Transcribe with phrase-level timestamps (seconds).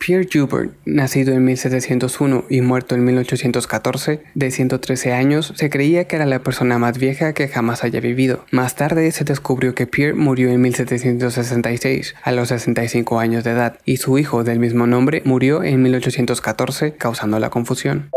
[0.00, 6.16] Pierre Joubert, nacido en 1701 y muerto en 1814, de 113 años, se creía que
[6.16, 8.46] era la persona más vieja que jamás haya vivido.
[8.50, 13.78] Más tarde se descubrió que Pierre murió en 1766, a los 65 años de edad,
[13.84, 18.10] y su hijo del mismo nombre murió en 1814, causando la confusión.